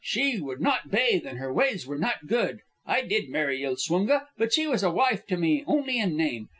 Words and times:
She 0.03 0.39
would 0.41 0.61
not 0.61 0.89
bathe, 0.89 1.27
and 1.27 1.37
her 1.37 1.53
ways 1.53 1.85
were 1.85 1.99
not 1.99 2.25
good... 2.25 2.61
I 2.87 3.01
did 3.03 3.29
marry 3.29 3.61
Ilswunga, 3.61 4.29
but 4.35 4.51
she 4.51 4.65
was 4.65 4.81
a 4.81 4.89
wife 4.89 5.27
to 5.27 5.37
me 5.37 5.63
only 5.67 5.99
in 5.99 6.17
name. 6.17 6.49